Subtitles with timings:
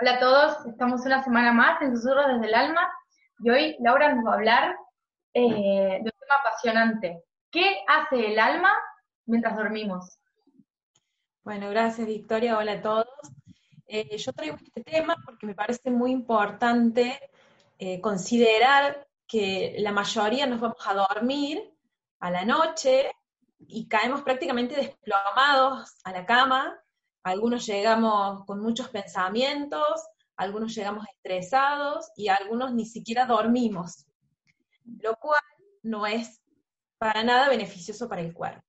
[0.00, 2.90] Hola a todos, estamos una semana más en Susurros desde el Alma
[3.40, 4.76] y hoy Laura nos va a hablar
[5.34, 7.22] eh, de un tema apasionante.
[7.50, 8.72] ¿Qué hace el alma
[9.26, 10.18] mientras dormimos?
[11.42, 13.08] Bueno, gracias Victoria, hola a todos.
[13.86, 17.20] Eh, yo traigo este tema porque me parece muy importante
[17.78, 21.74] eh, considerar que la mayoría nos vamos a dormir
[22.20, 23.12] a la noche
[23.58, 26.80] y caemos prácticamente desplomados a la cama
[27.22, 34.06] algunos llegamos con muchos pensamientos, algunos llegamos estresados y algunos ni siquiera dormimos,
[34.84, 35.40] lo cual
[35.82, 36.40] no es
[36.98, 38.66] para nada beneficioso para el cuerpo.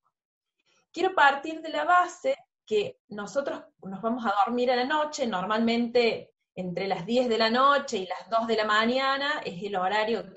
[0.92, 2.36] Quiero partir de la base
[2.66, 7.50] que nosotros nos vamos a dormir a la noche, normalmente entre las 10 de la
[7.50, 10.36] noche y las 2 de la mañana es el horario que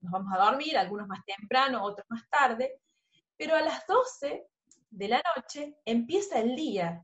[0.00, 2.80] nos vamos a dormir, algunos más temprano, otros más tarde,
[3.36, 4.46] pero a las 12
[4.90, 7.02] de la noche empieza el día,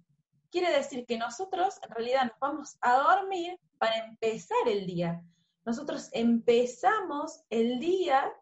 [0.57, 5.23] Quiere decir que nosotros en realidad nos vamos a dormir para empezar el día.
[5.67, 8.33] Nosotros empezamos el día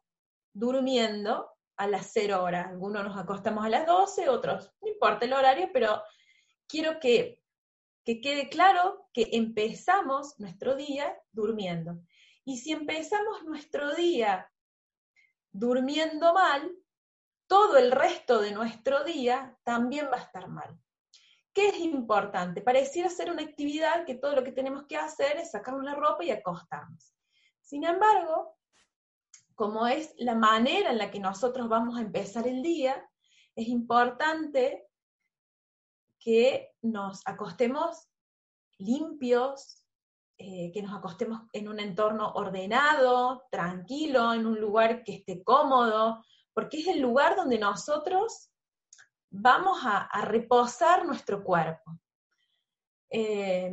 [0.53, 2.69] durmiendo a las 0 horas.
[2.69, 6.05] Algunos nos acostamos a las 12, otros, no importa el horario, pero
[6.69, 7.43] quiero que,
[8.05, 11.99] que quede claro que empezamos nuestro día durmiendo.
[12.45, 14.49] Y si empezamos nuestro día
[15.51, 16.77] durmiendo mal,
[17.49, 20.79] todo el resto de nuestro día también va a estar mal.
[21.55, 22.63] ¿Qué es importante?
[22.63, 26.25] Pareciera ser una actividad que todo lo que tenemos que hacer es sacar una ropa
[26.25, 27.15] y acostarnos.
[27.63, 28.59] Sin embargo,
[29.55, 33.09] como es la manera en la que nosotros vamos a empezar el día,
[33.55, 34.89] es importante
[36.19, 38.09] que nos acostemos
[38.79, 39.85] limpios,
[40.39, 46.25] eh, que nos acostemos en un entorno ordenado, tranquilo, en un lugar que esté cómodo,
[46.53, 48.51] porque es el lugar donde nosotros
[49.35, 51.99] vamos a, reposar nuestro cuerpo.
[53.11, 53.71] Eh,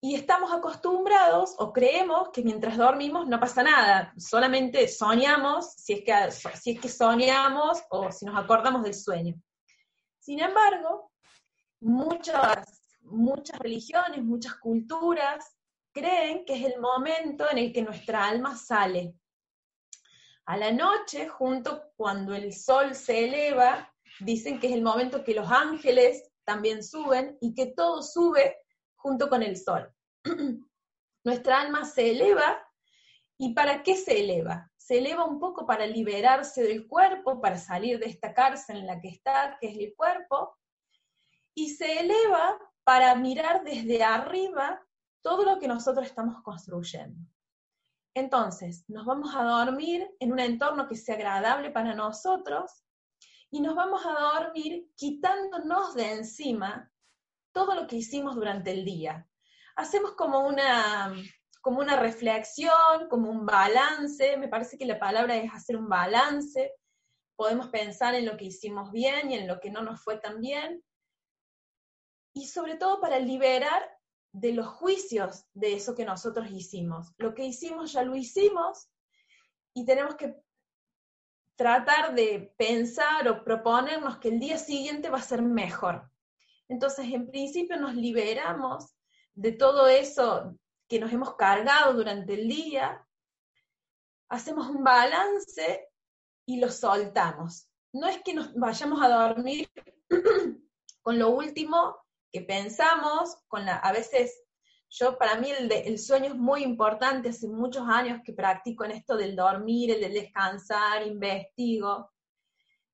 [0.00, 6.04] y estamos acostumbrados o creemos que mientras dormimos no pasa nada, solamente soñamos si es
[6.04, 9.34] que, si es que soñamos o si nos acordamos del sueño.
[10.18, 11.10] Sin embargo,
[11.80, 15.56] muchas, muchas religiones, muchas culturas
[15.92, 19.14] creen que es el momento en el que nuestra alma sale.
[20.46, 25.34] A la noche, junto cuando el sol se eleva, dicen que es el momento que
[25.34, 28.56] los ángeles también suben y que todo sube
[28.94, 29.92] junto con el sol.
[31.24, 32.62] Nuestra alma se eleva
[33.38, 34.70] y ¿para qué se eleva?
[34.76, 39.00] Se eleva un poco para liberarse del cuerpo, para salir de esta cárcel en la
[39.00, 40.56] que está, que es el cuerpo,
[41.54, 44.80] y se eleva para mirar desde arriba
[45.22, 47.18] todo lo que nosotros estamos construyendo.
[48.14, 52.85] Entonces, nos vamos a dormir en un entorno que sea agradable para nosotros,
[53.50, 56.90] y nos vamos a dormir quitándonos de encima
[57.52, 59.26] todo lo que hicimos durante el día.
[59.76, 61.14] Hacemos como una,
[61.60, 66.72] como una reflexión, como un balance, me parece que la palabra es hacer un balance,
[67.36, 70.40] podemos pensar en lo que hicimos bien y en lo que no nos fue tan
[70.40, 70.82] bien,
[72.34, 73.90] y sobre todo para liberar
[74.32, 77.14] de los juicios de eso que nosotros hicimos.
[77.16, 78.90] Lo que hicimos ya lo hicimos
[79.74, 80.36] y tenemos que
[81.56, 86.10] tratar de pensar o proponernos que el día siguiente va a ser mejor.
[86.68, 88.94] Entonces, en principio nos liberamos
[89.34, 90.56] de todo eso
[90.88, 93.06] que nos hemos cargado durante el día,
[94.28, 95.88] hacemos un balance
[96.46, 97.68] y lo soltamos.
[97.92, 99.68] No es que nos vayamos a dormir
[101.02, 101.96] con lo último
[102.30, 104.45] que pensamos, con la, a veces
[104.98, 109.14] yo, para mí, el, sueño es muy importante, hace muchos años que practico en esto
[109.14, 112.10] del dormir, el del descansar, investigo.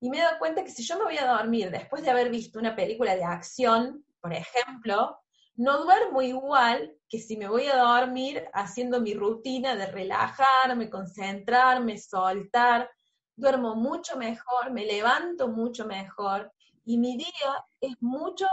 [0.01, 2.29] Y me he dado cuenta que si yo me voy a dormir después de haber
[2.29, 5.17] visto una película de acción, por ejemplo,
[5.55, 11.99] no duermo igual que si me voy a dormir haciendo mi rutina de relajarme, concentrarme,
[11.99, 12.91] soltar.
[13.37, 16.53] Duermo mucho mejor, me levanto mucho mejor
[16.85, 18.47] y mi día es mucho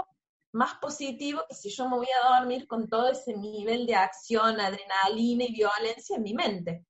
[0.51, 4.59] más positivo que si yo me voy a dormir con todo ese nivel de acción,
[4.59, 6.85] adrenalina y violencia en mi mente.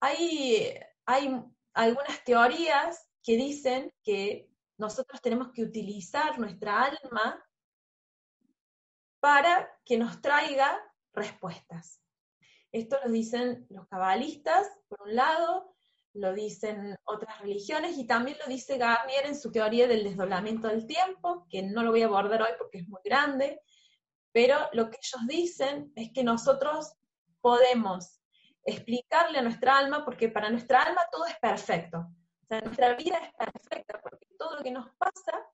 [0.00, 0.74] Hay,
[1.06, 1.42] hay
[1.72, 7.42] algunas teorías que dicen que nosotros tenemos que utilizar nuestra alma
[9.20, 10.78] para que nos traiga
[11.12, 12.00] respuestas.
[12.72, 15.73] Esto lo dicen los cabalistas, por un lado,
[16.14, 20.86] lo dicen otras religiones y también lo dice Garnier en su teoría del desdoblamiento del
[20.86, 23.60] tiempo, que no lo voy a abordar hoy porque es muy grande,
[24.32, 26.94] pero lo que ellos dicen es que nosotros
[27.40, 28.20] podemos
[28.64, 31.98] explicarle a nuestra alma, porque para nuestra alma todo es perfecto.
[31.98, 35.46] O sea, nuestra vida es perfecta, porque todo lo que nos pasa,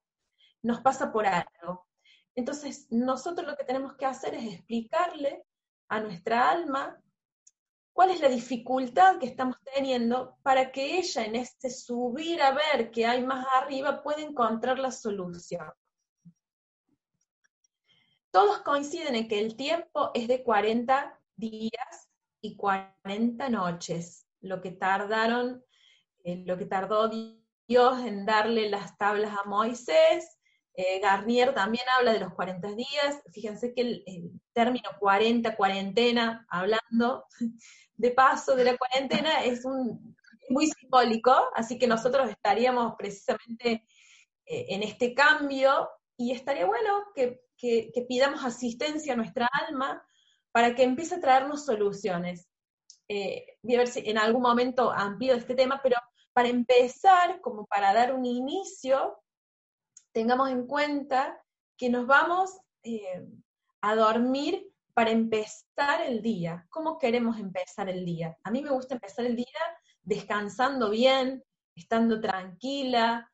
[0.62, 1.86] nos pasa por algo.
[2.34, 5.44] Entonces, nosotros lo que tenemos que hacer es explicarle
[5.88, 7.00] a nuestra alma
[7.92, 12.90] cuál es la dificultad que estamos teniendo para que ella en este subir a ver
[12.90, 15.70] que hay más arriba pueda encontrar la solución.
[18.30, 22.08] Todos coinciden en que el tiempo es de 40 días
[22.40, 25.64] y 40 noches, lo que tardaron,
[26.24, 27.10] eh, lo que tardó
[27.66, 30.38] Dios en darle las tablas a Moisés.
[30.74, 33.22] Eh, Garnier también habla de los 40 días.
[33.32, 37.24] Fíjense que el, el término 40, cuarentena, hablando
[37.96, 40.14] de paso de la cuarentena, es un,
[40.50, 43.86] muy simbólico, así que nosotros estaríamos precisamente
[44.44, 47.40] eh, en este cambio y estaría bueno que,
[48.08, 50.02] pidamos asistencia a nuestra alma
[50.50, 52.48] para que empiece a traernos soluciones.
[53.08, 55.96] Eh, voy a ver si en algún momento amplío este tema, pero
[56.32, 59.22] para empezar, como para dar un inicio,
[60.12, 61.42] tengamos en cuenta
[61.76, 62.50] que nos vamos
[62.82, 63.26] eh,
[63.80, 66.66] a dormir para empezar el día.
[66.70, 68.36] ¿Cómo queremos empezar el día?
[68.42, 69.46] A mí me gusta empezar el día
[70.02, 71.42] descansando bien,
[71.74, 73.30] estando tranquila,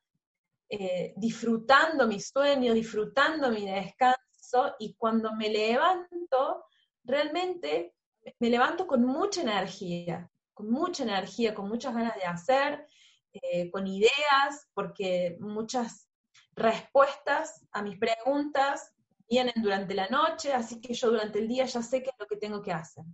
[0.69, 6.64] eh, disfrutando mi sueño, disfrutando mi descanso y cuando me levanto,
[7.04, 7.94] realmente
[8.38, 12.87] me levanto con mucha energía, con mucha energía, con muchas ganas de hacer,
[13.32, 16.08] eh, con ideas, porque muchas
[16.54, 18.95] respuestas a mis preguntas
[19.28, 22.26] vienen durante la noche, así que yo durante el día ya sé qué es lo
[22.26, 23.05] que tengo que hacer.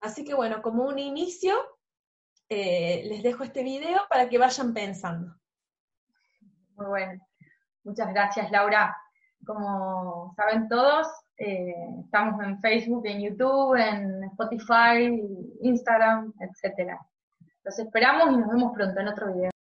[0.00, 1.54] Así que bueno, como un inicio,
[2.48, 5.34] eh, les dejo este video para que vayan pensando.
[6.74, 7.26] Muy bueno.
[7.84, 8.96] Muchas gracias, Laura.
[9.44, 11.74] Como saben todos, eh,
[12.04, 15.20] estamos en Facebook, en YouTube, en Spotify,
[15.62, 16.96] Instagram, etc.
[17.64, 19.50] Los esperamos y nos vemos pronto en otro video.